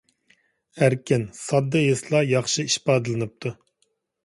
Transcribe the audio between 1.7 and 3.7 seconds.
ھېسلار ياخشى ئىپادىلىنىپتۇ!